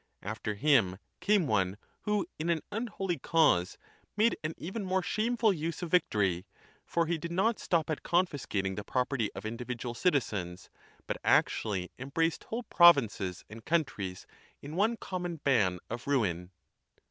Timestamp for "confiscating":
8.01-8.73